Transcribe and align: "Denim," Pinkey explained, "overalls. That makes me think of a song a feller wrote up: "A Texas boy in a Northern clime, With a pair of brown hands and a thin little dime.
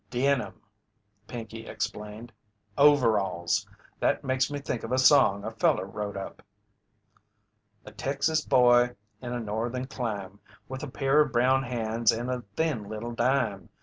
"Denim," 0.09 0.59
Pinkey 1.27 1.67
explained, 1.67 2.33
"overalls. 2.75 3.67
That 3.99 4.23
makes 4.23 4.49
me 4.49 4.57
think 4.57 4.81
of 4.83 4.91
a 4.91 4.97
song 4.97 5.43
a 5.45 5.51
feller 5.51 5.85
wrote 5.85 6.17
up: 6.17 6.41
"A 7.85 7.91
Texas 7.91 8.43
boy 8.43 8.95
in 9.21 9.31
a 9.31 9.39
Northern 9.39 9.85
clime, 9.85 10.39
With 10.67 10.81
a 10.81 10.89
pair 10.89 11.21
of 11.21 11.31
brown 11.31 11.61
hands 11.61 12.11
and 12.11 12.31
a 12.31 12.41
thin 12.55 12.89
little 12.89 13.11
dime. 13.11 13.69